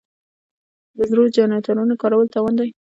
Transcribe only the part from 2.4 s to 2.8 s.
دی.